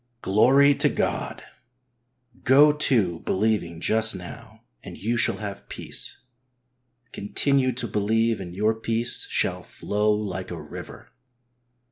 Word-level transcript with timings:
Glory 0.23 0.73
to 0.73 0.89
God! 0.89 1.43
Go 2.43 2.71
to 2.71 3.19
believing 3.19 3.79
just 3.79 4.15
now, 4.15 4.63
and 4.81 4.97
you 4.97 5.15
shall 5.15 5.37
have 5.37 5.69
peace. 5.69 6.23
Continue 7.11 7.71
to 7.73 7.87
believe 7.87 8.41
and 8.41 8.55
your 8.55 8.73
peace 8.73 9.27
shall 9.29 9.61
flow 9.61 10.11
like 10.11 10.49
a 10.49 10.59
river. 10.59 11.09